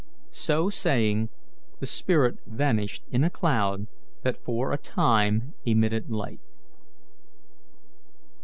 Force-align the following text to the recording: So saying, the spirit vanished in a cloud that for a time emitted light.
So 0.33 0.71
saying, 0.71 1.29
the 1.79 1.85
spirit 1.85 2.39
vanished 2.47 3.03
in 3.11 3.23
a 3.23 3.29
cloud 3.29 3.85
that 4.23 4.43
for 4.43 4.71
a 4.71 4.77
time 4.79 5.53
emitted 5.63 6.09
light. 6.09 6.41